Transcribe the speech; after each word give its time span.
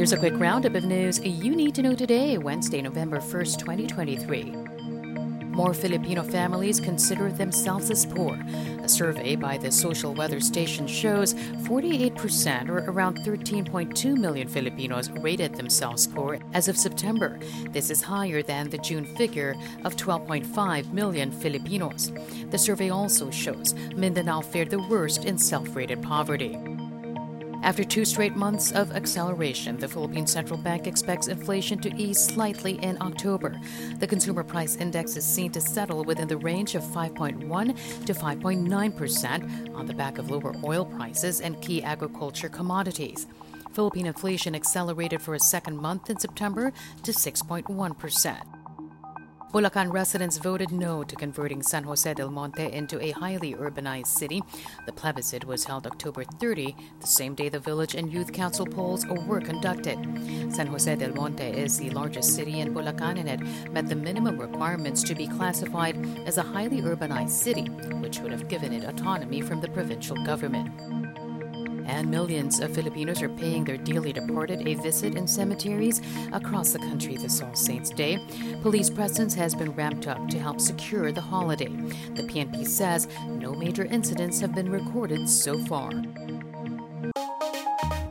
Here's 0.00 0.14
a 0.14 0.16
quick 0.16 0.32
roundup 0.38 0.76
of 0.76 0.84
news 0.84 1.20
you 1.20 1.54
need 1.54 1.74
to 1.74 1.82
know 1.82 1.94
today, 1.94 2.38
Wednesday, 2.38 2.80
November 2.80 3.18
1st, 3.18 3.58
2023. 3.58 4.44
More 5.50 5.74
Filipino 5.74 6.22
families 6.22 6.80
consider 6.80 7.30
themselves 7.30 7.90
as 7.90 8.06
poor. 8.06 8.40
A 8.82 8.88
survey 8.88 9.36
by 9.36 9.58
the 9.58 9.70
Social 9.70 10.14
Weather 10.14 10.40
Station 10.40 10.86
shows 10.86 11.34
48%, 11.34 12.70
or 12.70 12.78
around 12.90 13.18
13.2 13.18 14.16
million 14.16 14.48
Filipinos, 14.48 15.10
rated 15.10 15.56
themselves 15.56 16.06
poor 16.06 16.38
as 16.54 16.66
of 16.66 16.78
September. 16.78 17.38
This 17.68 17.90
is 17.90 18.00
higher 18.00 18.42
than 18.42 18.70
the 18.70 18.78
June 18.78 19.04
figure 19.16 19.54
of 19.84 19.96
12.5 19.96 20.94
million 20.94 21.30
Filipinos. 21.30 22.10
The 22.48 22.56
survey 22.56 22.88
also 22.88 23.30
shows 23.30 23.74
Mindanao 23.94 24.40
fared 24.40 24.70
the 24.70 24.80
worst 24.88 25.26
in 25.26 25.36
self 25.36 25.76
rated 25.76 26.02
poverty. 26.02 26.58
After 27.62 27.84
two 27.84 28.06
straight 28.06 28.34
months 28.36 28.72
of 28.72 28.92
acceleration, 28.92 29.76
the 29.76 29.86
Philippine 29.86 30.26
Central 30.26 30.58
Bank 30.58 30.86
expects 30.86 31.28
inflation 31.28 31.78
to 31.80 31.94
ease 31.94 32.18
slightly 32.18 32.82
in 32.82 33.00
October. 33.02 33.60
The 33.98 34.06
consumer 34.06 34.42
price 34.42 34.76
index 34.76 35.14
is 35.16 35.26
seen 35.26 35.52
to 35.52 35.60
settle 35.60 36.02
within 36.02 36.26
the 36.26 36.38
range 36.38 36.74
of 36.74 36.82
5.1 36.82 38.06
to 38.06 38.14
5.9 38.14 38.96
percent 38.96 39.70
on 39.74 39.86
the 39.86 39.94
back 39.94 40.16
of 40.16 40.30
lower 40.30 40.54
oil 40.64 40.86
prices 40.86 41.42
and 41.42 41.60
key 41.60 41.82
agriculture 41.82 42.48
commodities. 42.48 43.26
Philippine 43.72 44.06
inflation 44.06 44.54
accelerated 44.54 45.20
for 45.20 45.34
a 45.34 45.40
second 45.40 45.76
month 45.76 46.08
in 46.08 46.18
September 46.18 46.72
to 47.02 47.12
6.1 47.12 47.98
percent. 47.98 48.59
Bulacan 49.52 49.92
residents 49.92 50.38
voted 50.38 50.70
no 50.70 51.02
to 51.02 51.16
converting 51.16 51.60
San 51.60 51.82
Jose 51.82 52.14
del 52.14 52.30
Monte 52.30 52.72
into 52.72 53.04
a 53.04 53.10
highly 53.10 53.54
urbanized 53.54 54.06
city. 54.06 54.44
The 54.86 54.92
plebiscite 54.92 55.44
was 55.44 55.64
held 55.64 55.88
October 55.88 56.22
30, 56.22 56.76
the 57.00 57.06
same 57.08 57.34
day 57.34 57.48
the 57.48 57.58
village 57.58 57.96
and 57.96 58.12
youth 58.12 58.32
council 58.32 58.64
polls 58.64 59.04
were 59.26 59.40
conducted. 59.40 59.98
San 60.54 60.68
Jose 60.68 60.94
del 60.94 61.14
Monte 61.14 61.42
is 61.42 61.78
the 61.78 61.90
largest 61.90 62.36
city 62.36 62.60
in 62.60 62.72
Bulacan 62.72 63.18
and 63.18 63.28
it 63.28 63.72
met 63.72 63.88
the 63.88 63.96
minimum 63.96 64.38
requirements 64.38 65.02
to 65.02 65.16
be 65.16 65.26
classified 65.26 65.96
as 66.28 66.38
a 66.38 66.42
highly 66.42 66.80
urbanized 66.82 67.30
city, 67.30 67.64
which 67.98 68.20
would 68.20 68.30
have 68.30 68.46
given 68.46 68.72
it 68.72 68.84
autonomy 68.84 69.40
from 69.40 69.60
the 69.60 69.68
provincial 69.68 70.16
government 70.24 70.70
and 71.90 72.10
millions 72.10 72.60
of 72.60 72.74
Filipinos 72.74 73.20
are 73.20 73.28
paying 73.28 73.64
their 73.64 73.76
dearly 73.76 74.12
departed 74.12 74.66
a 74.66 74.74
visit 74.74 75.16
in 75.16 75.26
cemeteries 75.26 76.00
across 76.32 76.72
the 76.72 76.78
country 76.78 77.16
this 77.16 77.42
All 77.42 77.54
Saints 77.54 77.90
Day. 77.90 78.24
Police 78.62 78.88
presence 78.88 79.34
has 79.34 79.54
been 79.54 79.72
ramped 79.72 80.06
up 80.06 80.28
to 80.28 80.38
help 80.38 80.60
secure 80.60 81.10
the 81.10 81.20
holiday. 81.20 81.68
The 82.14 82.22
PNP 82.22 82.64
says 82.66 83.08
no 83.26 83.54
major 83.54 83.84
incidents 83.84 84.40
have 84.40 84.54
been 84.54 84.70
recorded 84.70 85.28
so 85.28 85.58
far. 85.66 85.90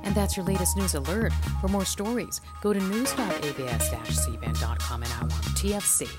And 0.03 0.15
that's 0.15 0.35
your 0.35 0.45
latest 0.45 0.75
news 0.75 0.95
alert. 0.95 1.31
For 1.61 1.69
more 1.69 1.85
stories, 1.85 2.41
go 2.61 2.73
to 2.73 2.79
news.abs-cbn.com 2.79 5.03
and 5.03 5.11
now 5.11 5.21
on 5.21 5.29
tfc.tv. 5.59 6.09